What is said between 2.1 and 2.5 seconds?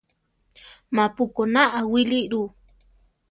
ru.